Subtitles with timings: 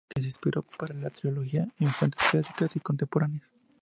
[0.01, 3.47] Collins dice que se inspiró para la trilogía, en fuentes clásicas y contemporáneas.